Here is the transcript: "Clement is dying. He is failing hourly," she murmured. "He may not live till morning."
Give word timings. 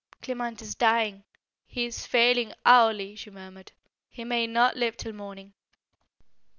"Clement 0.23 0.59
is 0.63 0.73
dying. 0.73 1.25
He 1.67 1.85
is 1.85 2.07
failing 2.07 2.55
hourly," 2.65 3.15
she 3.15 3.29
murmured. 3.29 3.71
"He 4.09 4.23
may 4.23 4.47
not 4.47 4.75
live 4.75 4.97
till 4.97 5.13
morning." 5.13 5.53